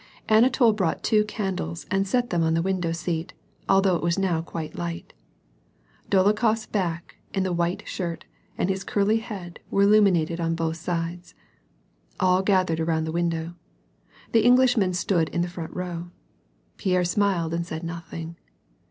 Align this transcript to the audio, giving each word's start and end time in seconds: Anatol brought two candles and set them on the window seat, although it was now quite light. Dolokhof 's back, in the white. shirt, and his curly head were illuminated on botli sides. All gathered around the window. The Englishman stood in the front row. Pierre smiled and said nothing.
Anatol 0.27 0.73
brought 0.75 1.03
two 1.03 1.23
candles 1.25 1.85
and 1.91 2.07
set 2.07 2.31
them 2.31 2.41
on 2.41 2.55
the 2.55 2.63
window 2.63 2.91
seat, 2.91 3.33
although 3.69 3.95
it 3.95 4.01
was 4.01 4.17
now 4.17 4.41
quite 4.41 4.75
light. 4.75 5.13
Dolokhof 6.09 6.57
's 6.57 6.65
back, 6.65 7.17
in 7.35 7.43
the 7.43 7.53
white. 7.53 7.87
shirt, 7.87 8.25
and 8.57 8.67
his 8.67 8.83
curly 8.83 9.17
head 9.17 9.59
were 9.69 9.83
illuminated 9.83 10.39
on 10.41 10.55
botli 10.55 10.75
sides. 10.75 11.35
All 12.19 12.41
gathered 12.41 12.79
around 12.79 13.03
the 13.03 13.11
window. 13.11 13.53
The 14.31 14.43
Englishman 14.43 14.95
stood 14.95 15.29
in 15.29 15.41
the 15.41 15.47
front 15.47 15.75
row. 15.75 16.09
Pierre 16.77 17.05
smiled 17.05 17.53
and 17.53 17.63
said 17.63 17.83
nothing. 17.83 18.37